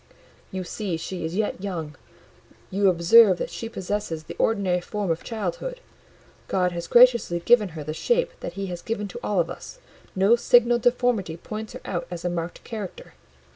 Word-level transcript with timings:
"You 0.51 0.63
see 0.63 0.97
she 0.97 1.23
is 1.23 1.35
yet 1.35 1.61
young; 1.61 1.95
you 2.71 2.89
observe 2.89 3.39
she 3.51 3.69
possesses 3.69 4.23
the 4.23 4.35
ordinary 4.39 4.81
form 4.81 5.11
of 5.11 5.23
childhood; 5.23 5.79
God 6.47 6.71
has 6.71 6.87
graciously 6.87 7.39
given 7.39 7.69
her 7.77 7.83
the 7.83 7.93
shape 7.93 8.31
that 8.39 8.53
He 8.53 8.65
has 8.65 8.81
given 8.81 9.07
to 9.09 9.19
all 9.21 9.39
of 9.39 9.51
us; 9.51 9.77
no 10.15 10.35
signal 10.35 10.79
deformity 10.79 11.37
points 11.37 11.73
her 11.73 11.81
out 11.85 12.07
as 12.09 12.25
a 12.25 12.31
marked 12.31 12.63
character. 12.63 13.13